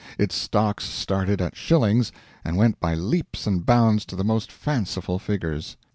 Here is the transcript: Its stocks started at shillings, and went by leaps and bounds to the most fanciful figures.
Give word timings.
Its 0.17 0.33
stocks 0.33 0.83
started 0.83 1.39
at 1.43 1.55
shillings, 1.55 2.11
and 2.43 2.57
went 2.57 2.79
by 2.79 2.95
leaps 2.95 3.45
and 3.45 3.67
bounds 3.67 4.03
to 4.03 4.15
the 4.15 4.23
most 4.23 4.51
fanciful 4.51 5.19
figures. 5.19 5.77